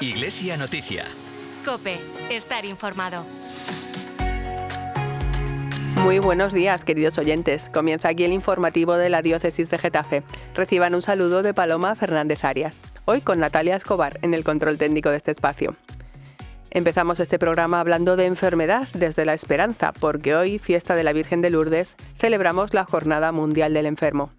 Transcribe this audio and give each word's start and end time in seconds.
Iglesia 0.00 0.56
Noticia. 0.56 1.04
Cope, 1.64 1.98
estar 2.30 2.64
informado. 2.64 3.24
Muy 6.02 6.20
buenos 6.20 6.52
días, 6.52 6.84
queridos 6.84 7.18
oyentes. 7.18 7.68
Comienza 7.68 8.08
aquí 8.08 8.24
el 8.24 8.32
informativo 8.32 8.96
de 8.96 9.10
la 9.10 9.22
Diócesis 9.22 9.68
de 9.70 9.78
Getafe. 9.78 10.22
Reciban 10.54 10.94
un 10.94 11.02
saludo 11.02 11.42
de 11.42 11.52
Paloma 11.52 11.94
Fernández 11.96 12.44
Arias. 12.44 12.80
Hoy 13.04 13.20
con 13.20 13.40
Natalia 13.40 13.76
Escobar 13.76 14.18
en 14.22 14.34
el 14.34 14.44
control 14.44 14.78
técnico 14.78 15.10
de 15.10 15.16
este 15.16 15.32
espacio. 15.32 15.74
Empezamos 16.70 17.18
este 17.18 17.38
programa 17.38 17.80
hablando 17.80 18.16
de 18.16 18.26
enfermedad 18.26 18.86
desde 18.94 19.24
la 19.24 19.34
esperanza, 19.34 19.92
porque 19.98 20.36
hoy, 20.36 20.58
fiesta 20.58 20.94
de 20.94 21.02
la 21.02 21.12
Virgen 21.12 21.42
de 21.42 21.50
Lourdes, 21.50 21.96
celebramos 22.18 22.72
la 22.72 22.84
Jornada 22.84 23.32
Mundial 23.32 23.74
del 23.74 23.86
Enfermo. 23.86 24.30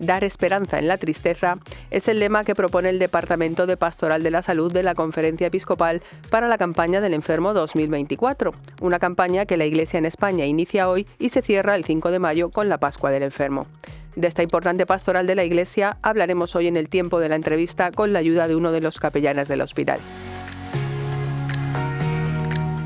Dar 0.00 0.22
esperanza 0.22 0.78
en 0.78 0.86
la 0.86 0.96
tristeza 0.96 1.58
es 1.90 2.06
el 2.06 2.20
lema 2.20 2.44
que 2.44 2.54
propone 2.54 2.88
el 2.88 3.00
Departamento 3.00 3.66
de 3.66 3.76
Pastoral 3.76 4.22
de 4.22 4.30
la 4.30 4.42
Salud 4.42 4.72
de 4.72 4.84
la 4.84 4.94
Conferencia 4.94 5.48
Episcopal 5.48 6.02
para 6.30 6.46
la 6.46 6.56
campaña 6.56 7.00
del 7.00 7.14
enfermo 7.14 7.52
2024, 7.52 8.52
una 8.80 9.00
campaña 9.00 9.44
que 9.44 9.56
la 9.56 9.66
Iglesia 9.66 9.98
en 9.98 10.06
España 10.06 10.46
inicia 10.46 10.88
hoy 10.88 11.08
y 11.18 11.30
se 11.30 11.42
cierra 11.42 11.74
el 11.74 11.84
5 11.84 12.12
de 12.12 12.20
mayo 12.20 12.50
con 12.50 12.68
la 12.68 12.78
Pascua 12.78 13.10
del 13.10 13.24
Enfermo. 13.24 13.66
De 14.14 14.28
esta 14.28 14.44
importante 14.44 14.86
pastoral 14.86 15.26
de 15.26 15.34
la 15.34 15.44
Iglesia 15.44 15.98
hablaremos 16.02 16.54
hoy 16.54 16.68
en 16.68 16.76
el 16.76 16.88
tiempo 16.88 17.18
de 17.18 17.28
la 17.28 17.34
entrevista 17.34 17.90
con 17.90 18.12
la 18.12 18.20
ayuda 18.20 18.46
de 18.46 18.54
uno 18.54 18.70
de 18.70 18.80
los 18.80 19.00
capellanes 19.00 19.48
del 19.48 19.62
hospital. 19.62 19.98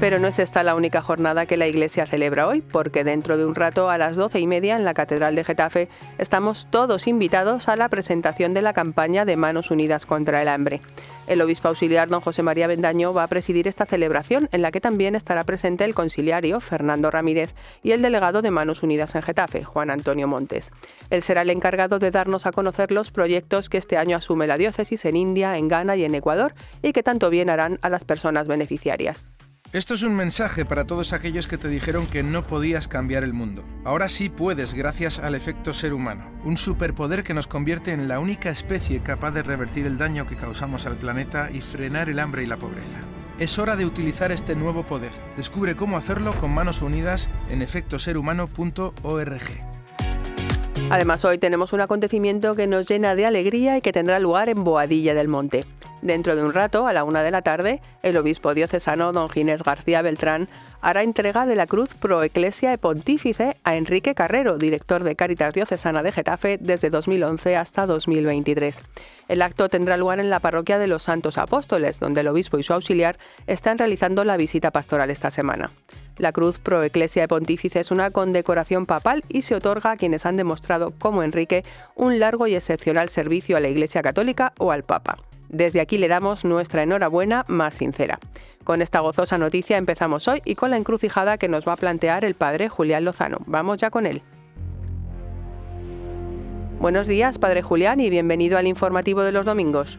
Pero 0.02 0.18
no 0.18 0.26
es 0.26 0.40
esta 0.40 0.64
la 0.64 0.74
única 0.74 1.00
jornada 1.00 1.46
que 1.46 1.56
la 1.56 1.68
Iglesia 1.68 2.06
celebra 2.06 2.48
hoy, 2.48 2.60
porque 2.60 3.04
dentro 3.04 3.36
de 3.38 3.46
un 3.46 3.54
rato 3.54 3.88
a 3.88 3.98
las 3.98 4.16
doce 4.16 4.40
y 4.40 4.48
media 4.48 4.74
en 4.74 4.84
la 4.84 4.94
Catedral 4.94 5.36
de 5.36 5.44
Getafe 5.44 5.86
estamos 6.18 6.66
todos 6.68 7.06
invitados 7.06 7.68
a 7.68 7.76
la 7.76 7.88
presentación 7.88 8.52
de 8.52 8.62
la 8.62 8.72
campaña 8.72 9.24
de 9.24 9.36
Manos 9.36 9.70
Unidas 9.70 10.04
contra 10.04 10.42
el 10.42 10.48
Hambre. 10.48 10.80
El 11.28 11.40
obispo 11.40 11.68
auxiliar 11.68 12.08
don 12.08 12.20
José 12.20 12.42
María 12.42 12.66
Bendaño 12.66 13.12
va 13.12 13.22
a 13.22 13.28
presidir 13.28 13.68
esta 13.68 13.86
celebración, 13.86 14.48
en 14.50 14.62
la 14.62 14.72
que 14.72 14.80
también 14.80 15.14
estará 15.14 15.44
presente 15.44 15.84
el 15.84 15.94
conciliario 15.94 16.58
Fernando 16.58 17.08
Ramírez 17.12 17.54
y 17.84 17.92
el 17.92 18.02
delegado 18.02 18.42
de 18.42 18.50
Manos 18.50 18.82
Unidas 18.82 19.14
en 19.14 19.22
Getafe, 19.22 19.62
Juan 19.62 19.88
Antonio 19.88 20.26
Montes. 20.26 20.72
Él 21.10 21.22
será 21.22 21.42
el 21.42 21.50
encargado 21.50 22.00
de 22.00 22.10
darnos 22.10 22.46
a 22.46 22.50
conocer 22.50 22.90
los 22.90 23.12
proyectos 23.12 23.68
que 23.68 23.78
este 23.78 23.98
año 23.98 24.16
asume 24.16 24.48
la 24.48 24.58
diócesis 24.58 25.04
en 25.04 25.14
India, 25.14 25.56
en 25.56 25.68
Ghana 25.68 25.94
y 25.94 26.04
en 26.04 26.16
Ecuador 26.16 26.54
y 26.82 26.92
que 26.92 27.04
tanto 27.04 27.30
bien 27.30 27.48
harán 27.50 27.78
a 27.82 27.88
las 27.88 28.02
personas 28.02 28.48
beneficiarias. 28.48 29.28
Esto 29.72 29.94
es 29.94 30.02
un 30.02 30.14
mensaje 30.14 30.66
para 30.66 30.84
todos 30.84 31.14
aquellos 31.14 31.46
que 31.46 31.56
te 31.56 31.66
dijeron 31.66 32.06
que 32.06 32.22
no 32.22 32.46
podías 32.46 32.88
cambiar 32.88 33.24
el 33.24 33.32
mundo. 33.32 33.64
Ahora 33.84 34.10
sí 34.10 34.28
puedes 34.28 34.74
gracias 34.74 35.18
al 35.18 35.34
efecto 35.34 35.72
ser 35.72 35.94
humano, 35.94 36.30
un 36.44 36.58
superpoder 36.58 37.22
que 37.22 37.32
nos 37.32 37.46
convierte 37.46 37.92
en 37.92 38.06
la 38.06 38.20
única 38.20 38.50
especie 38.50 39.02
capaz 39.02 39.30
de 39.30 39.42
revertir 39.42 39.86
el 39.86 39.96
daño 39.96 40.26
que 40.26 40.36
causamos 40.36 40.84
al 40.84 40.98
planeta 40.98 41.50
y 41.50 41.62
frenar 41.62 42.10
el 42.10 42.18
hambre 42.18 42.42
y 42.42 42.46
la 42.46 42.58
pobreza. 42.58 42.98
Es 43.38 43.58
hora 43.58 43.74
de 43.74 43.86
utilizar 43.86 44.30
este 44.30 44.54
nuevo 44.54 44.82
poder. 44.82 45.12
Descubre 45.38 45.74
cómo 45.74 45.96
hacerlo 45.96 46.36
con 46.36 46.52
manos 46.52 46.82
unidas 46.82 47.30
en 47.48 47.62
efectoserhumano.org. 47.62 49.42
Además, 50.90 51.24
hoy 51.24 51.38
tenemos 51.38 51.72
un 51.72 51.80
acontecimiento 51.80 52.54
que 52.54 52.66
nos 52.66 52.86
llena 52.86 53.14
de 53.14 53.24
alegría 53.24 53.78
y 53.78 53.80
que 53.80 53.92
tendrá 53.92 54.18
lugar 54.18 54.50
en 54.50 54.64
Boadilla 54.64 55.14
del 55.14 55.28
Monte. 55.28 55.64
Dentro 56.02 56.34
de 56.34 56.42
un 56.42 56.52
rato, 56.52 56.88
a 56.88 56.92
la 56.92 57.04
una 57.04 57.22
de 57.22 57.30
la 57.30 57.42
tarde, 57.42 57.80
el 58.02 58.16
obispo 58.16 58.54
diocesano 58.54 59.12
don 59.12 59.30
Ginés 59.30 59.62
García 59.62 60.02
Beltrán 60.02 60.48
hará 60.80 61.04
entrega 61.04 61.46
de 61.46 61.54
la 61.54 61.68
Cruz 61.68 61.94
Pro 61.94 62.24
Ecclesia 62.24 62.72
e 62.72 62.78
Pontífice 62.78 63.56
a 63.62 63.76
Enrique 63.76 64.16
Carrero, 64.16 64.58
director 64.58 65.04
de 65.04 65.14
Cáritas 65.14 65.54
Diocesana 65.54 66.02
de 66.02 66.10
Getafe 66.10 66.58
desde 66.60 66.90
2011 66.90 67.56
hasta 67.56 67.86
2023. 67.86 68.80
El 69.28 69.42
acto 69.42 69.68
tendrá 69.68 69.96
lugar 69.96 70.18
en 70.18 70.28
la 70.28 70.40
parroquia 70.40 70.80
de 70.80 70.88
los 70.88 71.04
Santos 71.04 71.38
Apóstoles, 71.38 72.00
donde 72.00 72.22
el 72.22 72.28
obispo 72.28 72.58
y 72.58 72.64
su 72.64 72.72
auxiliar 72.72 73.16
están 73.46 73.78
realizando 73.78 74.24
la 74.24 74.36
visita 74.36 74.72
pastoral 74.72 75.08
esta 75.08 75.30
semana. 75.30 75.70
La 76.18 76.32
Cruz 76.32 76.58
Pro 76.58 76.82
Ecclesia 76.82 77.22
e 77.22 77.28
Pontífice 77.28 77.78
es 77.78 77.92
una 77.92 78.10
condecoración 78.10 78.86
papal 78.86 79.22
y 79.28 79.42
se 79.42 79.54
otorga 79.54 79.92
a 79.92 79.96
quienes 79.96 80.26
han 80.26 80.36
demostrado, 80.36 80.90
como 80.98 81.22
Enrique, 81.22 81.62
un 81.94 82.18
largo 82.18 82.48
y 82.48 82.56
excepcional 82.56 83.08
servicio 83.08 83.56
a 83.56 83.60
la 83.60 83.68
Iglesia 83.68 84.02
Católica 84.02 84.52
o 84.58 84.72
al 84.72 84.82
Papa. 84.82 85.14
Desde 85.52 85.82
aquí 85.82 85.98
le 85.98 86.08
damos 86.08 86.46
nuestra 86.46 86.82
enhorabuena 86.82 87.44
más 87.46 87.74
sincera. 87.74 88.18
Con 88.64 88.80
esta 88.80 89.00
gozosa 89.00 89.36
noticia 89.36 89.76
empezamos 89.76 90.26
hoy 90.26 90.40
y 90.46 90.54
con 90.54 90.70
la 90.70 90.78
encrucijada 90.78 91.36
que 91.36 91.48
nos 91.48 91.68
va 91.68 91.74
a 91.74 91.76
plantear 91.76 92.24
el 92.24 92.34
padre 92.34 92.70
Julián 92.70 93.04
Lozano. 93.04 93.38
Vamos 93.44 93.76
ya 93.76 93.90
con 93.90 94.06
él. 94.06 94.22
Buenos 96.80 97.06
días, 97.06 97.38
padre 97.38 97.60
Julián, 97.60 98.00
y 98.00 98.08
bienvenido 98.08 98.56
al 98.56 98.66
informativo 98.66 99.22
de 99.22 99.32
los 99.32 99.44
domingos. 99.44 99.98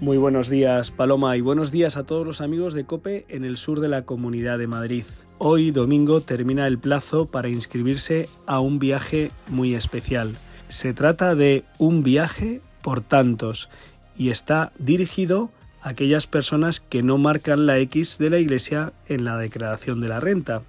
Muy 0.00 0.16
buenos 0.16 0.48
días, 0.48 0.90
Paloma, 0.90 1.36
y 1.36 1.42
buenos 1.42 1.70
días 1.70 1.98
a 1.98 2.04
todos 2.04 2.26
los 2.26 2.40
amigos 2.40 2.72
de 2.72 2.84
COPE 2.84 3.26
en 3.28 3.44
el 3.44 3.58
sur 3.58 3.80
de 3.80 3.88
la 3.88 4.02
Comunidad 4.06 4.58
de 4.58 4.66
Madrid. 4.66 5.04
Hoy, 5.36 5.70
domingo, 5.70 6.22
termina 6.22 6.66
el 6.66 6.78
plazo 6.78 7.26
para 7.26 7.50
inscribirse 7.50 8.26
a 8.46 8.58
un 8.58 8.78
viaje 8.78 9.30
muy 9.50 9.74
especial. 9.74 10.34
Se 10.68 10.94
trata 10.94 11.34
de 11.34 11.64
un 11.78 12.02
viaje 12.02 12.62
por 12.82 13.00
tantos 13.00 13.68
y 14.16 14.30
está 14.30 14.72
dirigido 14.78 15.50
a 15.82 15.90
aquellas 15.90 16.26
personas 16.26 16.80
que 16.80 17.02
no 17.02 17.18
marcan 17.18 17.66
la 17.66 17.78
X 17.78 18.18
de 18.18 18.30
la 18.30 18.38
Iglesia 18.38 18.92
en 19.08 19.24
la 19.24 19.36
declaración 19.38 20.00
de 20.00 20.08
la 20.08 20.20
renta. 20.20 20.62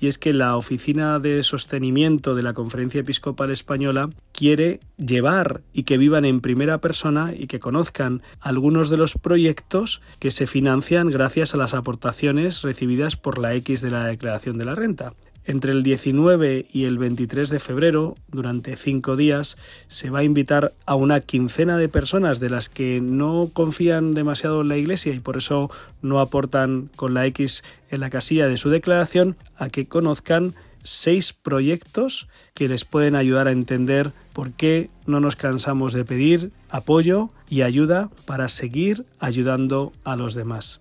Y 0.00 0.06
es 0.06 0.16
que 0.16 0.32
la 0.32 0.56
Oficina 0.56 1.18
de 1.18 1.42
Sostenimiento 1.42 2.34
de 2.34 2.42
la 2.42 2.54
Conferencia 2.54 3.02
Episcopal 3.02 3.50
Española 3.50 4.08
quiere 4.32 4.80
llevar 4.96 5.60
y 5.74 5.82
que 5.82 5.98
vivan 5.98 6.24
en 6.24 6.40
primera 6.40 6.78
persona 6.78 7.34
y 7.36 7.48
que 7.48 7.60
conozcan 7.60 8.22
algunos 8.40 8.88
de 8.88 8.96
los 8.96 9.18
proyectos 9.18 10.00
que 10.18 10.30
se 10.30 10.46
financian 10.46 11.10
gracias 11.10 11.52
a 11.52 11.58
las 11.58 11.74
aportaciones 11.74 12.62
recibidas 12.62 13.16
por 13.16 13.38
la 13.38 13.54
X 13.54 13.82
de 13.82 13.90
la 13.90 14.06
declaración 14.06 14.56
de 14.56 14.64
la 14.64 14.74
renta. 14.74 15.12
Entre 15.44 15.72
el 15.72 15.82
19 15.82 16.66
y 16.70 16.84
el 16.84 16.98
23 16.98 17.48
de 17.48 17.60
febrero, 17.60 18.16
durante 18.28 18.76
cinco 18.76 19.16
días, 19.16 19.56
se 19.88 20.10
va 20.10 20.20
a 20.20 20.24
invitar 20.24 20.72
a 20.86 20.94
una 20.94 21.20
quincena 21.20 21.76
de 21.76 21.88
personas 21.88 22.40
de 22.40 22.50
las 22.50 22.68
que 22.68 23.00
no 23.00 23.50
confían 23.52 24.12
demasiado 24.12 24.60
en 24.60 24.68
la 24.68 24.76
Iglesia 24.76 25.14
y 25.14 25.20
por 25.20 25.38
eso 25.38 25.70
no 26.02 26.20
aportan 26.20 26.90
con 26.94 27.14
la 27.14 27.26
X 27.26 27.64
en 27.90 28.00
la 28.00 28.10
casilla 28.10 28.48
de 28.48 28.58
su 28.58 28.70
declaración 28.70 29.36
a 29.56 29.70
que 29.70 29.86
conozcan 29.86 30.54
seis 30.82 31.32
proyectos 31.32 32.28
que 32.54 32.68
les 32.68 32.84
pueden 32.84 33.14
ayudar 33.14 33.48
a 33.48 33.52
entender 33.52 34.12
por 34.32 34.52
qué 34.52 34.90
no 35.06 35.20
nos 35.20 35.36
cansamos 35.36 35.92
de 35.92 36.04
pedir 36.04 36.52
apoyo 36.68 37.30
y 37.48 37.62
ayuda 37.62 38.10
para 38.26 38.48
seguir 38.48 39.04
ayudando 39.18 39.92
a 40.04 40.16
los 40.16 40.34
demás. 40.34 40.80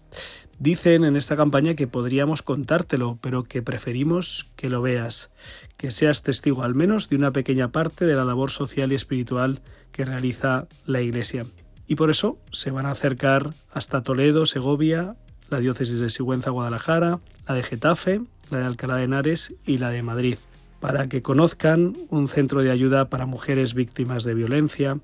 Dicen 0.60 1.06
en 1.06 1.16
esta 1.16 1.38
campaña 1.38 1.76
que 1.76 1.88
podríamos 1.88 2.42
contártelo, 2.42 3.18
pero 3.22 3.46
que 3.46 3.62
preferimos 3.62 4.52
que 4.58 4.68
lo 4.68 4.82
veas, 4.82 5.32
que 5.78 5.90
seas 5.90 6.22
testigo 6.22 6.64
al 6.64 6.76
menos 6.76 7.08
de 7.08 7.16
una 7.16 7.32
pequeña 7.32 7.72
parte 7.72 8.06
de 8.06 8.14
la 8.14 8.26
labor 8.26 8.52
social 8.52 8.92
y 8.92 8.96
espiritual 8.96 9.62
que 9.94 10.04
realiza 10.04 10.68
la 10.86 11.00
Iglesia. 11.00 11.46
Y 11.88 11.96
por 11.96 12.10
eso 12.10 12.40
se 12.52 12.72
van 12.72 12.86
a 12.86 12.92
acercar 12.92 13.54
hasta 13.72 14.04
Toledo, 14.04 14.46
Segovia, 14.46 15.16
la 15.50 15.60
diócesis 15.60 16.02
de 16.02 16.10
Sigüenza, 16.10 16.50
Guadalajara, 16.50 17.22
la 17.48 17.56
de 17.56 17.64
Getafe, 17.64 18.22
la 18.52 18.60
de 18.60 18.66
Alcalá 18.66 18.98
de 18.98 19.06
Henares 19.06 19.54
y 19.66 19.78
la 19.78 19.92
de 19.92 20.04
Madrid, 20.04 20.38
para 20.82 21.08
que 21.08 21.22
conozcan 21.22 21.96
un 22.10 22.28
centro 22.28 22.64
de 22.64 22.72
ayuda 22.72 23.10
para 23.10 23.26
mujeres 23.26 23.74
víctimas 23.74 24.26
de 24.26 24.34
violencia, 24.34 25.00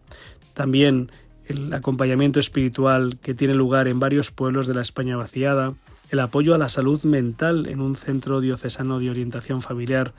también 0.54 1.12
el 1.48 1.74
acompañamiento 1.74 2.40
espiritual 2.40 3.18
que 3.22 3.34
tiene 3.34 3.54
lugar 3.54 3.88
en 3.88 4.00
varios 4.00 4.32
pueblos 4.32 4.68
de 4.68 4.74
la 4.74 4.82
España 4.82 5.16
vaciada, 5.16 5.74
el 6.12 6.20
apoyo 6.20 6.54
a 6.54 6.58
la 6.58 6.70
salud 6.70 7.04
mental 7.04 7.68
en 7.68 7.82
un 7.82 7.96
centro 7.96 8.42
diocesano 8.42 9.00
de 9.00 9.10
orientación 9.10 9.62
familiar, 9.62 10.14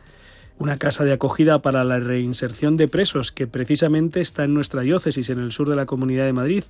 una 0.59 0.79
casa 0.79 1.05
de 1.05 1.13
acogida 1.13 1.61
para 1.61 1.85
la 1.85 2.01
reinserción 2.01 2.77
de 2.77 2.89
presos 2.89 3.31
que 3.31 3.47
precisamente 3.47 4.21
está 4.21 4.45
en 4.45 4.55
nuestra 4.55 4.83
diócesis, 4.83 5.31
en 5.31 5.39
el 5.39 5.53
sur 5.53 5.69
de 5.69 5.77
la 5.77 5.87
Comunidad 5.87 6.25
de 6.25 6.33
Madrid, 6.33 6.65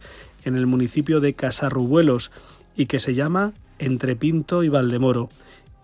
en 0.44 0.56
el 0.56 0.66
municipio 0.66 1.20
de 1.20 1.34
Casarrubuelos, 1.34 2.32
y 2.76 2.86
que 2.86 2.98
se 2.98 3.14
llama 3.14 3.52
Entre 3.78 4.16
Pinto 4.16 4.64
y 4.64 4.68
Valdemoro, 4.68 5.28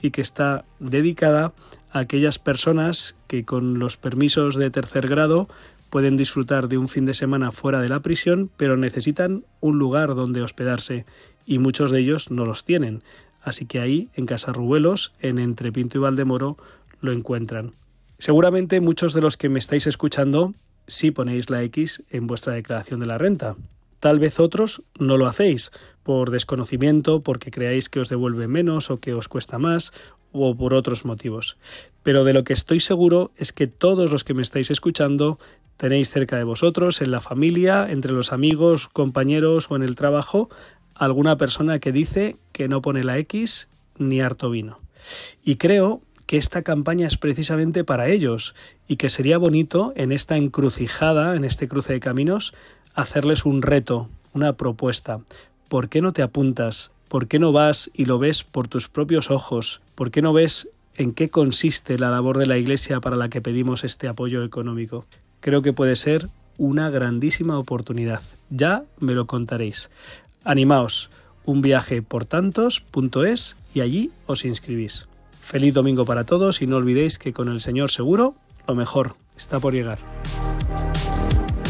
y 0.00 0.10
que 0.10 0.20
está 0.20 0.64
dedicada 0.80 1.52
a 1.92 2.00
aquellas 2.00 2.38
personas 2.38 3.14
que 3.28 3.44
con 3.44 3.78
los 3.78 3.96
permisos 3.96 4.56
de 4.56 4.70
tercer 4.70 5.06
grado 5.06 5.48
pueden 5.92 6.16
disfrutar 6.16 6.68
de 6.68 6.78
un 6.78 6.88
fin 6.88 7.04
de 7.04 7.12
semana 7.12 7.52
fuera 7.52 7.82
de 7.82 7.90
la 7.90 8.00
prisión, 8.00 8.50
pero 8.56 8.78
necesitan 8.78 9.44
un 9.60 9.78
lugar 9.78 10.14
donde 10.14 10.40
hospedarse 10.40 11.04
y 11.44 11.58
muchos 11.58 11.90
de 11.90 12.00
ellos 12.00 12.30
no 12.30 12.46
los 12.46 12.64
tienen. 12.64 13.02
Así 13.42 13.66
que 13.66 13.78
ahí, 13.78 14.08
en 14.14 14.24
Casarrubuelos, 14.24 15.12
en 15.20 15.38
Entre 15.38 15.70
Pinto 15.70 15.98
y 15.98 16.00
Valdemoro, 16.00 16.56
lo 17.02 17.12
encuentran. 17.12 17.72
Seguramente 18.18 18.80
muchos 18.80 19.12
de 19.12 19.20
los 19.20 19.36
que 19.36 19.50
me 19.50 19.58
estáis 19.58 19.86
escuchando 19.86 20.54
sí 20.86 21.10
ponéis 21.10 21.50
la 21.50 21.62
X 21.64 22.02
en 22.08 22.26
vuestra 22.26 22.54
declaración 22.54 23.00
de 23.00 23.06
la 23.06 23.18
renta. 23.18 23.56
Tal 24.00 24.18
vez 24.18 24.40
otros 24.40 24.82
no 24.98 25.18
lo 25.18 25.26
hacéis 25.26 25.72
por 26.02 26.30
desconocimiento, 26.30 27.20
porque 27.20 27.50
creáis 27.50 27.90
que 27.90 28.00
os 28.00 28.08
devuelve 28.08 28.48
menos 28.48 28.90
o 28.90 28.98
que 28.98 29.12
os 29.12 29.28
cuesta 29.28 29.58
más, 29.58 29.92
o 30.32 30.54
por 30.56 30.74
otros 30.74 31.04
motivos. 31.04 31.56
Pero 32.02 32.24
de 32.24 32.32
lo 32.32 32.44
que 32.44 32.52
estoy 32.52 32.80
seguro 32.80 33.30
es 33.36 33.52
que 33.52 33.66
todos 33.66 34.10
los 34.10 34.24
que 34.24 34.34
me 34.34 34.42
estáis 34.42 34.70
escuchando 34.70 35.38
tenéis 35.76 36.10
cerca 36.10 36.36
de 36.36 36.44
vosotros, 36.44 37.00
en 37.00 37.10
la 37.10 37.20
familia, 37.20 37.86
entre 37.90 38.12
los 38.12 38.32
amigos, 38.32 38.88
compañeros 38.88 39.70
o 39.70 39.76
en 39.76 39.82
el 39.82 39.96
trabajo, 39.96 40.48
alguna 40.94 41.36
persona 41.36 41.78
que 41.78 41.92
dice 41.92 42.36
que 42.52 42.68
no 42.68 42.82
pone 42.82 43.04
la 43.04 43.18
X 43.18 43.68
ni 43.98 44.20
harto 44.20 44.50
vino. 44.50 44.80
Y 45.44 45.56
creo 45.56 46.02
que 46.26 46.36
esta 46.38 46.62
campaña 46.62 47.06
es 47.06 47.18
precisamente 47.18 47.84
para 47.84 48.08
ellos 48.08 48.54
y 48.88 48.96
que 48.96 49.10
sería 49.10 49.38
bonito 49.38 49.92
en 49.96 50.12
esta 50.12 50.36
encrucijada, 50.36 51.36
en 51.36 51.44
este 51.44 51.68
cruce 51.68 51.94
de 51.94 52.00
caminos, 52.00 52.54
hacerles 52.94 53.44
un 53.44 53.62
reto, 53.62 54.08
una 54.32 54.54
propuesta. 54.54 55.20
¿Por 55.68 55.88
qué 55.88 56.00
no 56.00 56.12
te 56.12 56.22
apuntas? 56.22 56.92
¿Por 57.12 57.28
qué 57.28 57.38
no 57.38 57.52
vas 57.52 57.90
y 57.92 58.06
lo 58.06 58.18
ves 58.18 58.42
por 58.42 58.68
tus 58.68 58.88
propios 58.88 59.30
ojos? 59.30 59.82
¿Por 59.94 60.10
qué 60.10 60.22
no 60.22 60.32
ves 60.32 60.70
en 60.94 61.12
qué 61.12 61.28
consiste 61.28 61.98
la 61.98 62.10
labor 62.10 62.38
de 62.38 62.46
la 62.46 62.56
Iglesia 62.56 63.00
para 63.02 63.16
la 63.16 63.28
que 63.28 63.42
pedimos 63.42 63.84
este 63.84 64.08
apoyo 64.08 64.42
económico? 64.42 65.04
Creo 65.40 65.60
que 65.60 65.74
puede 65.74 65.94
ser 65.96 66.28
una 66.56 66.88
grandísima 66.88 67.58
oportunidad. 67.58 68.22
Ya 68.48 68.84
me 68.98 69.12
lo 69.12 69.26
contaréis. 69.26 69.90
Animaos, 70.42 71.10
un 71.44 71.60
viaje 71.60 72.00
por 72.00 72.24
tantos.es 72.24 73.58
y 73.74 73.82
allí 73.82 74.10
os 74.24 74.46
inscribís. 74.46 75.06
Feliz 75.38 75.74
domingo 75.74 76.06
para 76.06 76.24
todos 76.24 76.62
y 76.62 76.66
no 76.66 76.78
olvidéis 76.78 77.18
que 77.18 77.34
con 77.34 77.50
el 77.50 77.60
Señor 77.60 77.90
seguro 77.90 78.36
lo 78.66 78.74
mejor 78.74 79.16
está 79.36 79.60
por 79.60 79.74
llegar. 79.74 79.98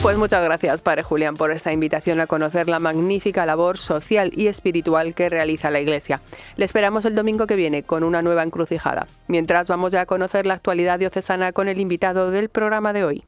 Pues 0.03 0.17
muchas 0.17 0.43
gracias, 0.43 0.83
Padre 0.83 1.05
Julián, 1.05 1.37
por 1.37 1.53
esta 1.53 1.73
invitación 1.73 2.19
a 2.19 2.27
conocer 2.27 2.69
la 2.69 2.81
magnífica 2.81 3.47
labor 3.47 3.79
social 3.79 4.33
y 4.35 4.49
espiritual 4.49 5.15
que 5.15 5.29
realiza 5.29 5.71
la 5.71 5.81
Iglesia. 5.81 6.21
Le 6.57 6.65
esperamos 6.65 7.05
el 7.05 7.15
domingo 7.15 7.47
que 7.47 7.55
viene 7.55 7.85
con 7.85 8.03
una 8.03 8.21
nueva 8.21 8.43
encrucijada. 8.43 9.07
Mientras 9.29 9.69
vamos 9.69 9.93
ya 9.93 10.01
a 10.01 10.07
conocer 10.07 10.45
la 10.45 10.55
actualidad 10.55 10.99
diocesana 10.99 11.53
con 11.53 11.69
el 11.69 11.79
invitado 11.79 12.33
del 12.33 12.49
programa 12.49 12.93
de 12.93 13.05
hoy. 13.05 13.25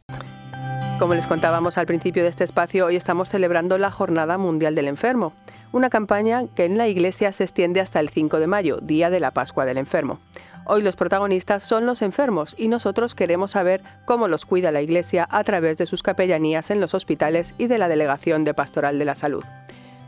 Como 0.99 1.15
les 1.15 1.27
contábamos 1.27 1.77
al 1.77 1.87
principio 1.87 2.23
de 2.23 2.29
este 2.29 2.45
espacio, 2.45 2.87
hoy 2.87 2.95
estamos 2.95 3.29
celebrando 3.29 3.79
la 3.79 3.91
Jornada 3.91 4.39
Mundial 4.39 4.77
del 4.77 4.87
Enfermo, 4.87 5.33
una 5.73 5.91
campaña 5.91 6.45
que 6.55 6.65
en 6.65 6.79
la 6.79 6.87
Iglesia 6.87 7.33
se 7.33 7.43
extiende 7.43 7.81
hasta 7.81 7.99
el 7.99 8.11
5 8.11 8.39
de 8.39 8.47
mayo, 8.47 8.79
día 8.81 9.11
de 9.11 9.19
la 9.19 9.33
Pascua 9.33 9.65
del 9.65 9.79
Enfermo. 9.79 10.21
Hoy 10.67 10.83
los 10.83 10.95
protagonistas 10.95 11.65
son 11.65 11.85
los 11.85 12.01
enfermos 12.01 12.55
y 12.57 12.69
nosotros 12.69 13.17
queremos 13.17 13.51
saber 13.51 13.83
cómo 14.05 14.29
los 14.29 14.47
cuida 14.47 14.71
la 14.71 14.83
Iglesia 14.83 15.27
a 15.31 15.43
través 15.43 15.79
de 15.79 15.87
sus 15.87 16.05
capellanías 16.05 16.71
en 16.71 16.81
los 16.81 16.95
hospitales 16.95 17.55
y 17.59 17.67
de 17.67 17.79
la 17.79 17.89
Delegación 17.89 18.45
de 18.45 18.55
Pastoral 18.55 18.97
de 18.97 19.05
la 19.05 19.17
Salud. 19.17 19.45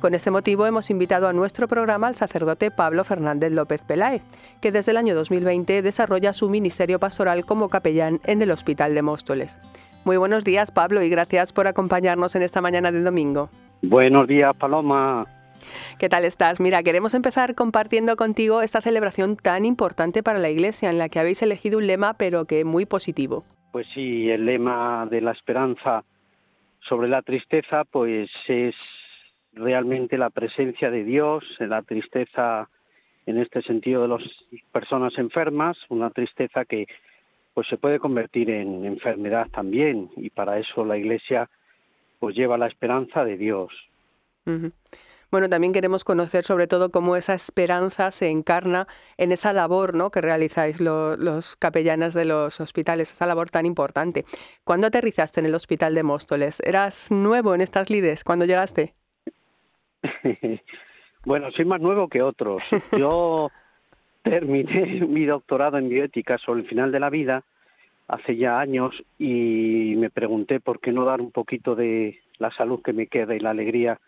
Con 0.01 0.15
este 0.15 0.31
motivo 0.31 0.67
hemos 0.67 0.89
invitado 0.91 1.27
a 1.27 1.33
nuestro 1.33 1.67
programa 1.67 2.07
al 2.07 2.15
sacerdote 2.15 2.71
Pablo 2.71 3.03
Fernández 3.03 3.51
López 3.51 3.83
Pelae, 3.83 4.23
que 4.61 4.71
desde 4.71 4.93
el 4.93 4.99
año 4.99 5.17
2020 5.17 5.83
desarrolla 5.83 6.33
su 6.33 6.49
ministerio 6.49 7.01
pastoral 7.01 7.45
como 7.45 7.69
capellán 7.69 8.21
en 8.25 8.41
el 8.41 8.53
Hospital 8.53 8.95
de 8.95 9.03
Móstoles. 9.03 9.59
Muy 10.07 10.19
buenos 10.19 10.45
días 10.45 10.71
Pablo 10.71 11.03
y 11.03 11.09
gracias 11.09 11.53
por 11.53 11.67
acompañarnos 11.67 12.37
en 12.37 12.43
esta 12.43 12.61
mañana 12.61 12.93
de 12.93 13.03
domingo. 13.03 13.51
Buenos 13.83 14.29
días 14.29 14.55
Paloma. 14.55 15.27
¿Qué 15.99 16.09
tal 16.09 16.25
estás? 16.25 16.61
Mira, 16.61 16.85
queremos 16.85 17.13
empezar 17.13 17.57
compartiendo 17.57 18.15
contigo 18.15 18.63
esta 18.63 18.81
celebración 18.81 19.37
tan 19.37 19.65
importante 19.65 20.23
para 20.23 20.39
la 20.39 20.49
Iglesia, 20.49 20.91
en 20.91 20.99
la 20.99 21.09
que 21.09 21.19
habéis 21.19 21.43
elegido 21.43 21.79
un 21.79 21.89
lema, 21.89 22.15
pero 22.15 22.45
que 22.45 22.65
muy 22.65 22.87
positivo. 22.87 23.45
Pues 23.73 23.89
sí, 23.95 24.31
el 24.31 24.47
lema 24.47 25.09
de 25.11 25.21
la 25.23 25.33
esperanza 25.33 26.05
sobre 26.83 27.09
la 27.09 27.23
tristeza, 27.23 27.83
pues 27.83 28.31
es 28.47 28.77
realmente 29.55 30.19
la 30.19 30.31
presencia 30.31 30.89
de 30.89 31.03
Dios, 31.03 31.43
la 31.59 31.83
tristeza 31.83 32.69
en 33.27 33.39
este 33.39 33.61
sentido 33.61 34.03
de 34.03 34.09
las 34.09 34.23
personas 34.71 35.19
enfermas, 35.19 35.77
una 35.89 36.11
tristeza 36.11 36.65
que 36.65 36.87
pues 37.57 37.69
se 37.69 37.79
puede 37.79 37.99
convertir 37.99 38.51
en 38.51 38.85
enfermedad 38.85 39.49
también 39.51 40.11
y 40.15 40.29
para 40.29 40.59
eso 40.59 40.85
la 40.85 40.99
Iglesia 40.99 41.49
pues 42.19 42.37
lleva 42.37 42.59
la 42.59 42.67
esperanza 42.67 43.25
de 43.25 43.39
Dios. 43.39 43.73
Bueno, 45.31 45.49
también 45.49 45.73
queremos 45.73 46.05
conocer 46.05 46.45
sobre 46.45 46.67
todo 46.67 46.91
cómo 46.91 47.17
esa 47.17 47.33
esperanza 47.33 48.11
se 48.11 48.29
encarna 48.29 48.87
en 49.17 49.33
esa 49.33 49.55
labor 49.55 49.95
¿no? 49.95 50.11
que 50.11 50.21
realizáis 50.21 50.83
los 50.83 51.57
capellanas 51.57 52.13
de 52.13 52.27
los 52.27 52.61
hospitales, 52.61 53.11
esa 53.11 53.25
labor 53.25 53.49
tan 53.49 53.65
importante. 53.65 54.27
¿Cuándo 54.63 54.89
aterrizaste 54.89 55.41
en 55.41 55.47
el 55.47 55.55
hospital 55.55 55.95
de 55.95 56.03
Móstoles? 56.03 56.61
¿Eras 56.61 57.11
nuevo 57.11 57.55
en 57.55 57.63
estas 57.63 57.89
lides 57.89 58.23
cuando 58.23 58.45
llegaste? 58.45 58.95
bueno, 61.25 61.51
soy 61.53 61.65
más 61.65 61.81
nuevo 61.81 62.07
que 62.09 62.21
otros. 62.21 62.63
Yo 62.93 63.51
terminé 64.31 65.07
mi 65.09 65.25
doctorado 65.25 65.79
en 65.79 65.89
bioética 65.89 66.39
sobre 66.39 66.61
el 66.63 66.67
final 66.67 66.91
de 66.91 67.01
la 67.01 67.11
vida 67.11 67.45
hace 68.09 68.37
ya 68.37 68.61
años 68.61 69.03
y 69.19 69.95
me 69.97 70.11
pregunté 70.11 70.61
por 70.61 70.81
qué 70.81 70.93
no 70.93 71.05
dar 71.05 71.21
un 71.21 71.31
poquito 71.31 71.75
de 71.75 72.21
la 72.39 72.51
salud 72.53 72.83
que 72.83 72.93
me 72.93 73.07
queda 73.07 73.35
y 73.35 73.41
la 73.41 73.51
alegría 73.51 74.01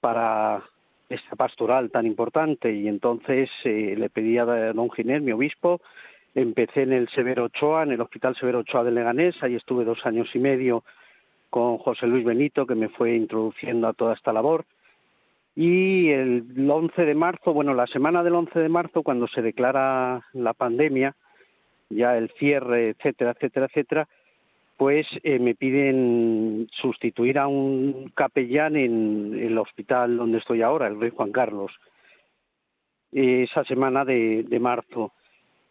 para 0.00 0.62
esta 1.08 1.36
pastoral 1.36 1.90
tan 1.90 2.06
importante 2.06 2.72
y 2.72 2.88
entonces 2.88 3.50
eh, 3.64 3.94
le 3.98 4.08
pedí 4.08 4.38
a 4.38 4.44
don 4.44 4.90
Ginés, 4.90 5.22
mi 5.22 5.32
obispo, 5.32 5.80
empecé 6.34 6.82
en 6.82 6.92
el 6.92 7.08
Severo 7.08 7.44
Ochoa, 7.44 7.82
en 7.82 7.92
el 7.92 8.00
Hospital 8.00 8.36
Severo 8.36 8.60
Ochoa 8.60 8.84
de 8.84 8.92
Leganés, 8.92 9.42
ahí 9.42 9.56
estuve 9.56 9.84
dos 9.84 10.06
años 10.06 10.28
y 10.34 10.38
medio 10.38 10.84
con 11.50 11.78
José 11.78 12.06
Luis 12.06 12.24
Benito, 12.24 12.66
que 12.66 12.76
me 12.76 12.88
fue 12.88 13.16
introduciendo 13.16 13.88
a 13.88 13.92
toda 13.92 14.14
esta 14.14 14.32
labor. 14.32 14.64
Y 15.54 16.10
el 16.10 16.70
11 16.70 17.04
de 17.04 17.14
marzo, 17.14 17.52
bueno, 17.52 17.74
la 17.74 17.86
semana 17.86 18.22
del 18.22 18.34
11 18.34 18.58
de 18.58 18.68
marzo, 18.68 19.02
cuando 19.02 19.26
se 19.26 19.42
declara 19.42 20.24
la 20.32 20.54
pandemia, 20.54 21.16
ya 21.88 22.16
el 22.16 22.30
cierre, 22.38 22.90
etcétera, 22.90 23.32
etcétera, 23.32 23.66
etcétera, 23.66 24.08
pues 24.76 25.06
eh, 25.24 25.38
me 25.38 25.54
piden 25.54 26.68
sustituir 26.72 27.38
a 27.38 27.48
un 27.48 28.10
capellán 28.14 28.76
en, 28.76 29.38
el 29.38 29.58
hospital 29.58 30.16
donde 30.16 30.38
estoy 30.38 30.62
ahora, 30.62 30.86
el 30.86 30.98
Rey 30.98 31.10
Juan 31.10 31.32
Carlos, 31.32 31.72
esa 33.12 33.64
semana 33.64 34.04
de, 34.04 34.58
marzo. 34.60 35.12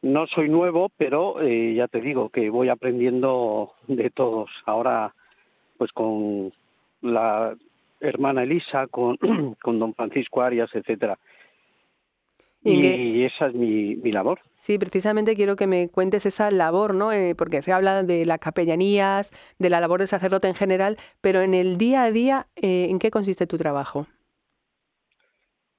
No 0.01 0.27
soy 0.27 0.49
nuevo, 0.49 0.91
pero 0.95 1.41
eh, 1.41 1.73
ya 1.73 1.87
te 1.87 2.01
digo 2.01 2.29
que 2.29 2.49
voy 2.49 2.69
aprendiendo 2.69 3.73
de 3.87 4.09
todos. 4.09 4.51
Ahora, 4.65 5.15
pues 5.77 5.91
con 5.91 6.53
la 7.01 7.55
hermana 7.99 8.43
Elisa, 8.43 8.87
con, 8.87 9.17
con 9.61 9.79
don 9.79 9.93
Francisco 9.93 10.41
Arias, 10.41 10.69
etcétera. 10.73 11.17
Y, 12.61 13.23
esa 13.23 13.47
es 13.47 13.53
mi, 13.53 13.95
mi, 13.95 14.11
labor. 14.11 14.41
Sí, 14.57 14.77
precisamente 14.77 15.35
quiero 15.35 15.55
que 15.55 15.65
me 15.65 15.87
cuentes 15.87 16.25
esa 16.25 16.51
labor, 16.51 16.93
¿no? 16.93 17.13
Eh, 17.13 17.33
porque 17.33 17.61
se 17.61 17.71
habla 17.71 18.03
de 18.03 18.25
las 18.25 18.39
capellanías, 18.39 19.31
de 19.59 19.69
la 19.69 19.79
labor 19.79 19.99
del 19.99 20.09
sacerdote 20.09 20.49
en 20.49 20.55
general, 20.55 20.97
pero 21.21 21.41
en 21.41 21.53
el 21.53 21.77
día 21.77 22.03
a 22.03 22.11
día, 22.11 22.47
eh, 22.57 22.87
¿en 22.89 22.99
qué 22.99 23.11
consiste 23.11 23.47
tu 23.47 23.57
trabajo? 23.57 24.07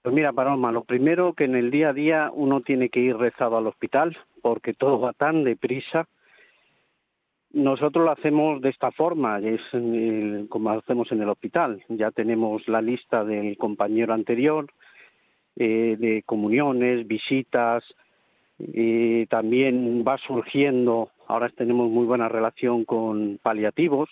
Pues 0.02 0.14
mira, 0.14 0.32
Paloma, 0.32 0.72
lo 0.72 0.84
primero 0.84 1.34
que 1.34 1.44
en 1.44 1.54
el 1.54 1.70
día 1.70 1.90
a 1.90 1.92
día 1.92 2.30
uno 2.32 2.62
tiene 2.62 2.88
que 2.88 3.00
ir 3.00 3.16
rezado 3.18 3.58
al 3.58 3.66
hospital, 3.66 4.16
porque 4.40 4.72
todo 4.72 4.98
va 4.98 5.12
tan 5.12 5.44
deprisa. 5.44 6.08
Nosotros 7.52 8.04
lo 8.04 8.12
hacemos 8.12 8.61
de 8.61 8.69
esta 8.69 8.92
forma, 8.92 9.40
es 9.40 9.61
como 10.49 10.71
hacemos 10.71 11.11
en 11.11 11.23
el 11.23 11.28
hospital. 11.28 11.83
Ya 11.88 12.12
tenemos 12.12 12.66
la 12.69 12.80
lista 12.80 13.25
del 13.25 13.57
compañero 13.59 14.14
anterior, 14.14 14.66
eh, 15.57 15.97
de 15.99 16.23
comuniones, 16.25 17.09
visitas, 17.09 17.85
y 18.59 19.26
también 19.26 20.04
va 20.07 20.19
surgiendo, 20.19 21.11
ahora 21.26 21.49
tenemos 21.49 21.90
muy 21.90 22.07
buena 22.07 22.28
relación 22.28 22.85
con 22.85 23.38
paliativos 23.42 24.11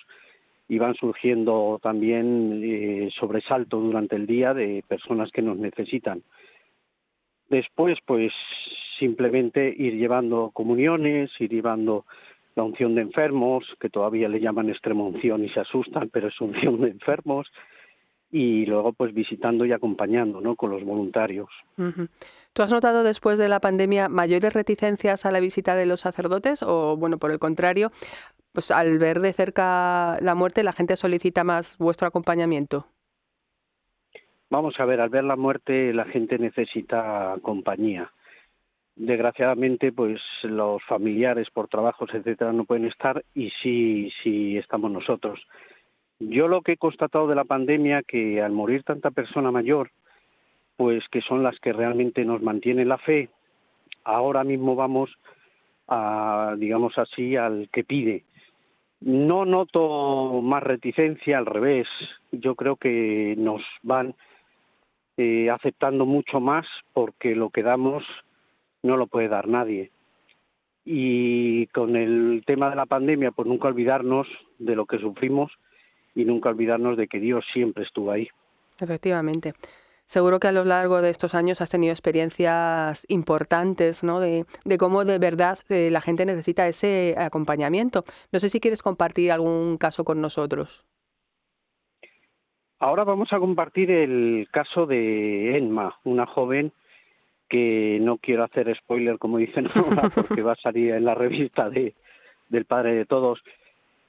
y 0.69 0.79
van 0.79 0.95
surgiendo 0.95 1.79
también 1.83 2.61
eh, 2.65 3.09
sobresaltos 3.19 3.83
durante 3.83 4.17
el 4.17 4.27
día 4.27 4.53
de 4.53 4.83
personas 4.89 5.31
que 5.31 5.43
nos 5.43 5.59
necesitan. 5.59 6.23
Después, 7.49 7.99
pues 8.05 8.33
simplemente 8.99 9.73
ir 9.77 9.95
llevando 9.95 10.51
comuniones, 10.53 11.31
ir 11.41 11.51
llevando 11.51 12.05
la 12.59 12.65
unción 12.65 12.97
de 12.97 13.03
enfermos, 13.03 13.65
que 13.79 13.89
todavía 13.89 14.29
le 14.29 14.41
llaman 14.41 14.69
extremunción 14.69 15.45
y 15.45 15.49
se 15.49 15.61
asustan, 15.61 16.11
pero 16.13 16.27
es 16.27 16.41
unción 16.41 16.81
de 16.81 16.91
enfermos, 16.91 17.47
y 18.33 18.67
luego 18.67 18.93
pues 18.93 19.15
visitando 19.15 19.65
y 19.65 19.71
acompañando 19.71 20.41
¿no? 20.41 20.57
con 20.57 20.71
los 20.71 20.83
voluntarios. 20.83 21.49
¿Tú 22.53 22.63
has 22.63 22.73
notado 22.73 23.05
después 23.05 23.39
de 23.39 23.49
la 23.49 23.61
pandemia 23.61 24.09
mayores 24.09 24.55
reticencias 24.55 25.25
a 25.25 25.31
la 25.31 25.39
visita 25.39 25.77
de 25.77 25.87
los 25.87 26.01
sacerdotes 26.01 26.65
o 26.65 26.97
bueno, 26.97 27.19
por 27.19 27.31
el 27.31 27.39
contrario, 27.39 27.93
pues 28.53 28.73
al 28.73 28.99
ver 28.99 29.21
de 29.21 29.33
cerca 29.33 30.19
la 30.21 30.35
muerte 30.35 30.65
la 30.65 30.73
gente 30.73 30.97
solicita 30.97 31.45
más 31.45 31.79
vuestro 31.79 32.09
acompañamiento? 32.09 32.89
Vamos 34.51 34.81
a 34.81 34.85
ver, 34.85 35.01
al 35.01 35.11
ver 35.11 35.23
la 35.23 35.37
muerte 35.37 35.95
la 35.95 36.07
gente 36.07 36.39
necesita 36.39 37.37
compañía. 37.41 38.11
Desgraciadamente, 38.99 39.93
pues 39.93 40.21
los 40.43 40.83
familiares 40.85 41.51
por 41.51 41.69
trabajos, 41.69 42.11
etcétera, 42.13 42.53
no 42.53 42.65
pueden 42.65 42.85
estar 42.85 43.25
y 43.35 43.51
sí, 43.63 44.13
sí 44.23 44.59
estamos 44.59 44.91
nosotros 44.91 45.41
yo 46.21 46.49
lo 46.49 46.63
que 46.63 46.73
he 46.73 46.77
constatado 46.77 47.29
de 47.29 47.35
la 47.35 47.45
pandemia 47.45 48.03
que 48.03 48.43
al 48.43 48.53
morir 48.53 48.83
tanta 48.83 49.11
persona 49.11 49.51
mayor, 49.51 49.91
pues 50.77 51.09
que 51.09 51.21
son 51.21 51.43
las 51.43 51.59
que 51.61 51.73
realmente 51.73 52.25
nos 52.25 52.43
mantienen 52.43 52.89
la 52.89 52.99
fe, 52.99 53.31
ahora 54.05 54.45
mismo 54.45 54.75
vamos 54.75 55.11
a, 55.87 56.55
digamos 56.59 56.99
así, 56.99 57.37
al 57.37 57.69
que 57.73 57.85
pide. 57.85 58.25
No 59.01 59.45
noto 59.45 60.41
más 60.43 60.63
reticencia, 60.63 61.39
al 61.39 61.47
revés. 61.47 61.87
Yo 62.33 62.57
creo 62.57 62.77
que 62.77 63.37
nos 63.39 63.63
van 63.83 64.15
eh, 65.17 65.51
aceptando 65.51 66.05
mucho 66.05 66.41
más 66.41 66.67
porque 66.93 67.37
lo 67.37 67.51
que 67.51 67.63
damos 67.63 68.05
no 68.83 68.97
lo 68.97 69.07
puede 69.07 69.29
dar 69.29 69.49
nadie. 69.49 69.91
Y 70.85 71.67
con 71.69 71.97
el 71.97 72.43
tema 72.47 72.71
de 72.71 72.77
la 72.77 72.87
pandemia, 72.87 73.31
pues 73.31 73.47
nunca 73.47 73.69
olvidarnos 73.69 74.27
de 74.59 74.75
lo 74.75 74.87
que 74.87 74.99
sufrimos 74.99 75.53
y 76.15 76.25
nunca 76.25 76.49
olvidarnos 76.49 76.97
de 76.97 77.09
que 77.09 77.21
Dios 77.21 77.45
siempre 77.53 77.85
estuvo 77.85 78.11
ahí. 78.11 78.29
Efectivamente. 78.79 79.53
Seguro 80.09 80.41
que 80.41 80.49
a 80.49 80.53
lo 80.53 80.65
largo 80.65 81.03
de 81.03 81.11
estos 81.11 81.35
años 81.35 81.61
has 81.61 81.69
tenido 81.69 81.93
experiencias 81.93 83.05
importantes, 83.09 84.03
¿no? 84.03 84.21
De, 84.21 84.47
cómo 84.79 85.05
de 85.05 85.19
verdad 85.19 85.59
eh, 85.69 85.91
la 85.91 86.01
gente 86.01 86.25
necesita 86.25 86.67
ese 86.67 87.15
acompañamiento. 87.19 88.05
No 88.33 88.41
sé 88.41 88.49
si 88.49 88.59
quieres 88.59 88.83
compartir 88.83 89.31
algún 89.31 89.77
caso 89.77 90.05
con 90.05 90.23
nosotros. 90.23 90.87
Ahora 92.79 93.05
vamos 93.05 93.33
a 93.35 93.39
compartir 93.39 93.91
el 93.91 94.49
caso 94.51 94.87
de 94.87 95.59
Enma, 95.59 95.99
una 96.05 96.25
joven 96.25 96.73
que 97.49 97.99
no 98.01 98.19
quiero 98.19 98.45
hacer 98.45 98.75
spoiler, 98.77 99.19
como 99.19 99.39
dicen 99.39 99.69
ahora, 99.75 100.11
porque 100.11 100.43
va 100.43 100.53
a 100.53 100.57
salir 100.57 100.93
en 100.93 101.05
la 101.05 101.15
revista 101.15 101.71
de, 101.71 101.95
del 102.49 102.65
Padre 102.65 102.95
de 102.95 103.07
Todos. 103.07 103.43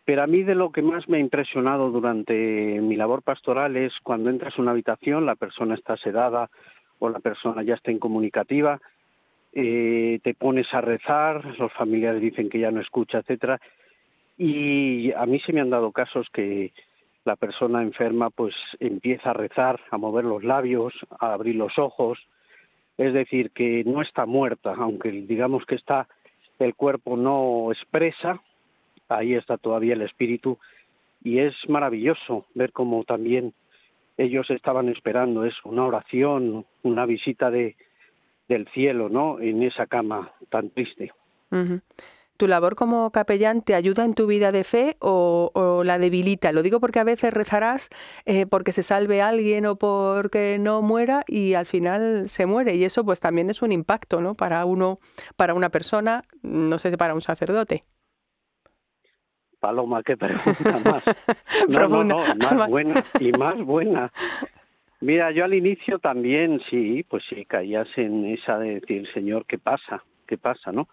Pero 0.05 0.23
a 0.23 0.27
mí 0.27 0.43
de 0.43 0.55
lo 0.55 0.71
que 0.71 0.81
más 0.81 1.07
me 1.07 1.17
ha 1.17 1.19
impresionado 1.19 1.91
durante 1.91 2.81
mi 2.81 2.95
labor 2.95 3.21
pastoral 3.21 3.77
es 3.77 3.93
cuando 4.01 4.29
entras 4.29 4.57
a 4.57 4.61
una 4.61 4.71
habitación, 4.71 5.25
la 5.25 5.35
persona 5.35 5.75
está 5.75 5.97
sedada 5.97 6.49
o 6.97 7.09
la 7.09 7.19
persona 7.19 7.63
ya 7.63 7.75
está 7.75 7.91
incomunicativa, 7.91 8.81
eh, 9.53 10.19
te 10.23 10.33
pones 10.33 10.73
a 10.73 10.81
rezar, 10.81 11.57
los 11.57 11.71
familiares 11.73 12.21
dicen 12.21 12.49
que 12.49 12.59
ya 12.59 12.71
no 12.71 12.81
escucha, 12.81 13.19
etcétera. 13.19 13.59
Y 14.37 15.11
a 15.13 15.25
mí 15.25 15.39
se 15.39 15.53
me 15.53 15.61
han 15.61 15.69
dado 15.69 15.91
casos 15.91 16.27
que 16.31 16.71
la 17.25 17.35
persona 17.35 17.83
enferma 17.83 18.29
pues 18.29 18.55
empieza 18.79 19.31
a 19.31 19.33
rezar, 19.33 19.79
a 19.91 19.97
mover 19.97 20.25
los 20.25 20.43
labios, 20.43 20.93
a 21.19 21.33
abrir 21.33 21.55
los 21.55 21.77
ojos, 21.77 22.19
es 22.99 23.13
decir, 23.13 23.51
que 23.51 23.83
no 23.85 24.01
está 24.01 24.25
muerta, 24.25 24.75
aunque 24.77 25.09
digamos 25.09 25.65
que 25.65 25.75
está 25.75 26.07
el 26.59 26.75
cuerpo 26.75 27.15
no 27.15 27.71
expresa, 27.71 28.41
ahí 29.07 29.35
está 29.35 29.57
todavía 29.57 29.93
el 29.93 30.01
espíritu 30.01 30.59
y 31.23 31.39
es 31.39 31.55
maravilloso 31.69 32.45
ver 32.53 32.73
cómo 32.73 33.05
también 33.05 33.53
ellos 34.17 34.51
estaban 34.51 34.89
esperando 34.89 35.45
eso, 35.45 35.61
una 35.63 35.85
oración, 35.85 36.65
una 36.83 37.05
visita 37.05 37.49
de 37.49 37.77
del 38.49 38.67
cielo, 38.69 39.07
¿no? 39.09 39.39
En 39.39 39.63
esa 39.63 39.85
cama 39.85 40.33
tan 40.49 40.71
triste. 40.71 41.13
¿Tu 42.39 42.47
labor 42.47 42.77
como 42.77 43.11
capellán 43.11 43.61
te 43.61 43.75
ayuda 43.75 44.05
en 44.05 44.13
tu 44.13 44.25
vida 44.25 44.53
de 44.53 44.63
fe 44.63 44.95
o, 44.99 45.81
la 45.83 45.99
debilita? 45.99 46.53
Lo 46.53 46.63
digo 46.63 46.79
porque 46.79 46.99
a 46.99 47.03
veces 47.03 47.33
rezarás 47.33 47.89
eh, 48.25 48.45
porque 48.45 48.71
se 48.71 48.81
salve 48.81 49.21
alguien 49.21 49.65
o 49.65 49.75
porque 49.75 50.55
no 50.57 50.81
muera 50.81 51.25
y 51.27 51.55
al 51.55 51.65
final 51.65 52.29
se 52.29 52.45
muere 52.45 52.75
y 52.75 52.85
eso 52.85 53.03
pues 53.03 53.19
también 53.19 53.49
es 53.49 53.61
un 53.61 53.73
impacto, 53.73 54.21
¿no? 54.21 54.35
Para 54.35 54.63
uno, 54.63 54.99
para 55.35 55.53
una 55.53 55.67
persona, 55.67 56.23
no 56.41 56.79
sé 56.79 56.91
si 56.91 56.95
para 56.95 57.13
un 57.13 57.19
sacerdote. 57.19 57.83
Paloma, 59.59 60.01
qué 60.01 60.15
pregunta 60.15 60.79
más. 60.85 61.03
No, 61.67 62.05
no, 62.05 62.19
más 62.35 62.69
buena 62.69 63.03
y 63.19 63.33
más 63.33 63.57
buena. 63.57 64.13
Mira, 65.01 65.31
yo 65.31 65.43
al 65.43 65.55
inicio 65.55 65.99
también 65.99 66.61
sí, 66.69 67.03
pues 67.03 67.21
sí, 67.27 67.43
caías 67.43 67.89
en 67.97 68.23
esa 68.27 68.57
de 68.57 68.79
decir, 68.79 69.11
Señor, 69.13 69.45
¿qué 69.45 69.57
pasa? 69.57 70.05
¿Qué 70.25 70.37
pasa, 70.37 70.71
no? 70.71 70.87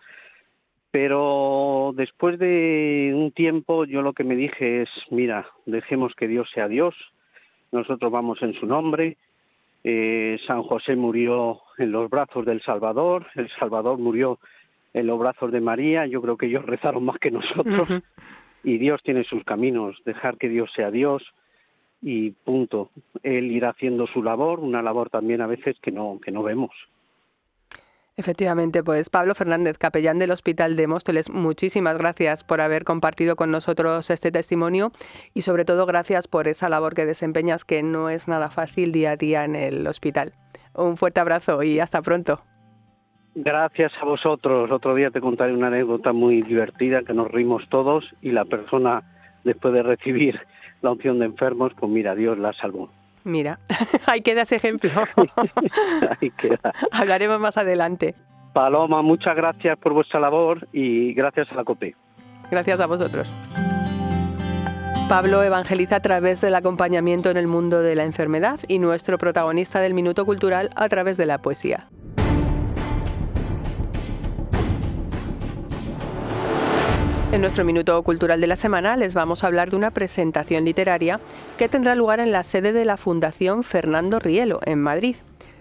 Pero 0.98 1.92
después 1.94 2.38
de 2.38 3.12
un 3.14 3.30
tiempo 3.30 3.84
yo 3.84 4.00
lo 4.00 4.14
que 4.14 4.24
me 4.24 4.34
dije 4.34 4.80
es, 4.80 4.88
mira, 5.10 5.46
dejemos 5.66 6.14
que 6.14 6.26
Dios 6.26 6.48
sea 6.54 6.68
Dios, 6.68 6.94
nosotros 7.70 8.10
vamos 8.10 8.40
en 8.40 8.54
su 8.54 8.64
nombre, 8.64 9.18
eh, 9.84 10.38
San 10.46 10.62
José 10.62 10.96
murió 10.96 11.60
en 11.76 11.92
los 11.92 12.08
brazos 12.08 12.46
del 12.46 12.62
Salvador, 12.62 13.26
el 13.34 13.50
Salvador 13.50 13.98
murió 13.98 14.38
en 14.94 15.06
los 15.06 15.18
brazos 15.18 15.52
de 15.52 15.60
María, 15.60 16.06
yo 16.06 16.22
creo 16.22 16.38
que 16.38 16.46
ellos 16.46 16.64
rezaron 16.66 17.04
más 17.04 17.18
que 17.18 17.30
nosotros, 17.30 17.86
y 18.64 18.78
Dios 18.78 19.02
tiene 19.02 19.24
sus 19.24 19.44
caminos, 19.44 20.00
dejar 20.06 20.38
que 20.38 20.48
Dios 20.48 20.72
sea 20.72 20.90
Dios 20.90 21.22
y 22.00 22.30
punto. 22.30 22.88
Él 23.22 23.52
irá 23.52 23.68
haciendo 23.68 24.06
su 24.06 24.22
labor, 24.22 24.60
una 24.60 24.80
labor 24.80 25.10
también 25.10 25.42
a 25.42 25.46
veces 25.46 25.76
que 25.82 25.92
no, 25.92 26.18
que 26.24 26.30
no 26.30 26.42
vemos. 26.42 26.72
Efectivamente, 28.18 28.82
pues 28.82 29.10
Pablo 29.10 29.34
Fernández, 29.34 29.76
capellán 29.76 30.18
del 30.18 30.30
Hospital 30.30 30.74
de 30.74 30.86
Móstoles, 30.86 31.28
muchísimas 31.28 31.98
gracias 31.98 32.44
por 32.44 32.62
haber 32.62 32.84
compartido 32.84 33.36
con 33.36 33.50
nosotros 33.50 34.08
este 34.08 34.32
testimonio 34.32 34.90
y 35.34 35.42
sobre 35.42 35.66
todo 35.66 35.84
gracias 35.84 36.26
por 36.26 36.48
esa 36.48 36.70
labor 36.70 36.94
que 36.94 37.04
desempeñas 37.04 37.66
que 37.66 37.82
no 37.82 38.08
es 38.08 38.26
nada 38.26 38.48
fácil 38.48 38.90
día 38.90 39.10
a 39.10 39.16
día 39.16 39.44
en 39.44 39.54
el 39.54 39.86
hospital. 39.86 40.32
Un 40.74 40.96
fuerte 40.96 41.20
abrazo 41.20 41.62
y 41.62 41.78
hasta 41.78 42.00
pronto. 42.00 42.40
Gracias 43.34 43.92
a 44.00 44.06
vosotros. 44.06 44.70
Otro 44.70 44.94
día 44.94 45.10
te 45.10 45.20
contaré 45.20 45.52
una 45.52 45.66
anécdota 45.66 46.14
muy 46.14 46.40
divertida 46.40 47.02
que 47.02 47.12
nos 47.12 47.30
rimos 47.30 47.68
todos 47.68 48.14
y 48.22 48.30
la 48.32 48.46
persona 48.46 49.02
después 49.44 49.74
de 49.74 49.82
recibir 49.82 50.40
la 50.80 50.92
opción 50.92 51.18
de 51.18 51.26
enfermos, 51.26 51.74
pues 51.78 51.92
mira, 51.92 52.14
Dios 52.14 52.38
la 52.38 52.54
salvó. 52.54 52.88
Mira, 53.26 53.58
ahí 54.06 54.20
queda 54.20 54.42
ese 54.42 54.54
ejemplo. 54.54 54.90
ahí 56.20 56.30
queda. 56.30 56.72
Hablaremos 56.92 57.40
más 57.40 57.56
adelante. 57.56 58.14
Paloma, 58.52 59.02
muchas 59.02 59.34
gracias 59.34 59.76
por 59.78 59.92
vuestra 59.92 60.20
labor 60.20 60.68
y 60.72 61.12
gracias 61.12 61.50
a 61.50 61.56
la 61.56 61.64
COPE. 61.64 61.96
Gracias 62.52 62.78
a 62.78 62.86
vosotros. 62.86 63.28
Pablo 65.08 65.42
evangeliza 65.42 65.96
a 65.96 66.00
través 66.00 66.40
del 66.40 66.54
acompañamiento 66.54 67.28
en 67.28 67.36
el 67.36 67.48
mundo 67.48 67.82
de 67.82 67.96
la 67.96 68.04
enfermedad 68.04 68.60
y 68.68 68.78
nuestro 68.78 69.18
protagonista 69.18 69.80
del 69.80 69.92
Minuto 69.92 70.24
Cultural 70.24 70.70
a 70.76 70.88
través 70.88 71.16
de 71.16 71.26
la 71.26 71.38
poesía. 71.38 71.88
En 77.32 77.40
nuestro 77.40 77.64
minuto 77.64 78.00
cultural 78.04 78.40
de 78.40 78.46
la 78.46 78.54
semana 78.54 78.96
les 78.96 79.14
vamos 79.14 79.42
a 79.42 79.48
hablar 79.48 79.70
de 79.70 79.76
una 79.76 79.90
presentación 79.90 80.64
literaria 80.64 81.20
que 81.58 81.68
tendrá 81.68 81.96
lugar 81.96 82.20
en 82.20 82.30
la 82.30 82.44
sede 82.44 82.72
de 82.72 82.84
la 82.84 82.96
Fundación 82.96 83.64
Fernando 83.64 84.20
Rielo, 84.20 84.60
en 84.64 84.80
Madrid. 84.80 85.16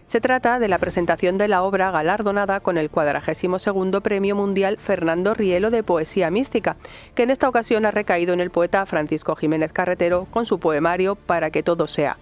Se 0.06 0.22
trata 0.22 0.60
de 0.60 0.68
la 0.68 0.78
presentación 0.78 1.40
de 1.40 1.48
la 1.48 1.64
obra 1.64 1.90
galardonada 1.90 2.60
con 2.60 2.78
el 2.78 2.92
42 2.92 4.02
Premio 4.04 4.36
Mundial 4.36 4.78
Fernando 4.78 5.34
Rielo 5.34 5.72
de 5.72 5.82
Poesía 5.82 6.30
Mística, 6.30 6.78
que 7.16 7.24
en 7.24 7.32
esta 7.32 7.50
ocasión 7.50 7.86
ha 7.88 7.92
recaído 7.92 8.34
en 8.34 8.42
el 8.42 8.52
poeta 8.52 8.86
Francisco 8.86 9.36
Jiménez 9.36 9.74
Carretero 9.74 10.28
con 10.30 10.46
su 10.46 10.60
poemario 10.60 11.16
Para 11.16 11.50
que 11.50 11.64
todo 11.64 11.88
sea. 11.88 12.18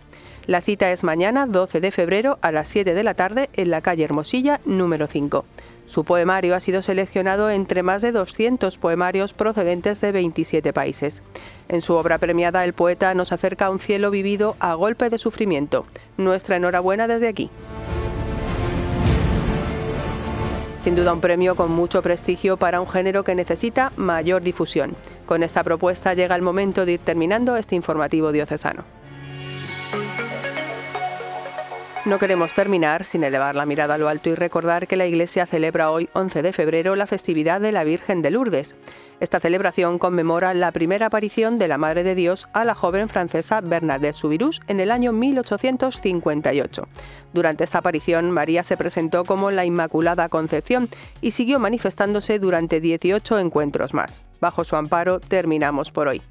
La 0.46 0.60
cita 0.60 0.92
es 0.92 1.06
mañana 1.06 1.46
12 1.46 1.80
de 1.80 1.92
febrero 1.92 2.38
a 2.42 2.52
las 2.52 2.68
7 2.68 2.94
de 2.94 3.04
la 3.04 3.14
tarde 3.14 3.50
en 3.54 3.70
la 3.70 3.80
calle 3.80 4.04
Hermosilla 4.04 4.60
número 4.66 5.08
5. 5.08 5.46
Su 5.86 6.04
poemario 6.04 6.54
ha 6.54 6.60
sido 6.60 6.82
seleccionado 6.82 7.50
entre 7.50 7.82
más 7.82 8.02
de 8.02 8.12
200 8.12 8.78
poemarios 8.78 9.34
procedentes 9.34 10.02
de 10.02 10.12
27 10.12 10.74
países. 10.74 11.22
En 11.70 11.82
su 11.82 11.94
obra 11.94 12.18
premiada, 12.18 12.66
el 12.66 12.74
poeta 12.74 13.14
nos 13.14 13.32
acerca 13.32 13.68
a 13.68 13.70
un 13.70 13.80
cielo 13.80 14.12
vivido 14.12 14.58
a 14.60 14.74
golpe 14.74 15.10
de 15.10 15.18
sufrimiento. 15.18 15.86
Nuestra 16.18 16.58
enhorabuena 16.58 17.08
desde 17.08 17.30
aquí. 17.30 17.50
Sin 20.76 20.98
duda 20.98 21.14
un 21.14 21.22
premio 21.22 21.56
con 21.56 21.72
mucho 21.72 22.02
prestigio 22.02 22.58
para 22.58 22.82
un 22.82 22.88
género 22.90 23.24
que 23.24 23.36
necesita 23.36 23.94
mayor 23.96 24.42
difusión. 24.42 24.98
Con 25.26 25.42
esta 25.42 25.64
propuesta 25.64 26.14
llega 26.14 26.36
el 26.36 26.42
momento 26.42 26.86
de 26.86 26.94
ir 26.94 27.00
terminando 27.00 27.56
este 27.56 27.76
informativo 27.76 28.34
diocesano. 28.34 28.84
No 32.06 32.20
queremos 32.20 32.54
terminar 32.54 33.06
sin 33.06 33.24
elevar 33.24 33.56
la 33.56 33.66
mirada 33.66 33.94
a 33.94 33.98
lo 33.98 34.10
alto 34.10 34.30
y 34.30 34.36
recordar 34.36 34.88
que 34.88 34.98
la 34.98 35.06
Iglesia 35.06 35.46
celebra 35.46 35.90
hoy, 35.90 36.10
11 36.12 36.42
de 36.42 36.52
febrero, 36.52 36.98
la 36.98 37.08
festividad 37.08 37.62
de 37.62 37.72
la 37.72 37.86
Virgen 37.86 38.22
de 38.22 38.30
Lourdes. 38.30 38.76
Esta 39.22 39.40
celebración 39.40 40.00
conmemora 40.00 40.54
la 40.54 40.74
primera 40.74 41.06
aparición 41.06 41.58
de 41.60 41.70
la 41.70 41.78
Madre 41.78 42.04
de 42.04 42.14
Dios 42.14 42.50
a 42.52 42.66
la 42.66 42.76
joven 42.76 43.08
francesa 43.08 43.62
Bernadette 43.62 44.16
Soubirous 44.16 44.60
en 44.68 44.82
el 44.82 44.92
año 44.92 45.14
1858. 45.14 46.90
Durante 47.32 47.64
esta 47.64 47.78
aparición, 47.78 48.32
María 48.32 48.64
se 48.64 48.76
presentó 48.76 49.24
como 49.24 49.50
la 49.50 49.64
Inmaculada 49.64 50.28
Concepción 50.28 50.90
y 51.22 51.32
siguió 51.32 51.58
manifestándose 51.58 52.38
durante 52.38 52.82
18 52.82 53.40
encuentros 53.40 53.94
más. 53.94 54.24
Bajo 54.42 54.66
su 54.66 54.76
amparo 54.76 55.22
terminamos 55.22 55.92
por 55.92 56.10
hoy 56.10 56.22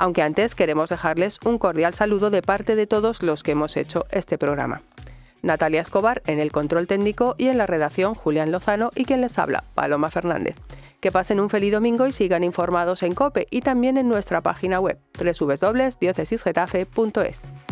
aunque 0.00 0.22
antes 0.22 0.54
queremos 0.54 0.88
dejarles 0.88 1.38
un 1.44 1.58
cordial 1.58 1.92
saludo 1.92 2.30
de 2.30 2.40
parte 2.40 2.74
de 2.74 2.86
todos 2.86 3.22
los 3.22 3.42
que 3.42 3.50
hemos 3.50 3.76
hecho 3.76 4.06
este 4.10 4.38
programa. 4.38 4.80
Natalia 5.42 5.80
Escobar 5.80 6.22
en 6.26 6.38
el 6.38 6.52
control 6.52 6.86
técnico 6.86 7.34
y 7.38 7.48
en 7.48 7.58
la 7.58 7.66
redacción 7.66 8.14
Julián 8.14 8.52
Lozano 8.52 8.92
y 8.94 9.04
quien 9.04 9.20
les 9.20 9.36
habla, 9.38 9.64
Paloma 9.74 10.10
Fernández. 10.10 10.54
Que 11.00 11.12
pasen 11.12 11.40
un 11.40 11.50
feliz 11.50 11.72
domingo 11.72 12.06
y 12.06 12.12
sigan 12.12 12.44
informados 12.44 13.02
en 13.02 13.14
COPE 13.14 13.48
y 13.50 13.62
también 13.62 13.96
en 13.96 14.08
nuestra 14.08 14.42
página 14.42 14.78
web 14.80 14.98
www.diocesisgetafe.es. 15.18 17.69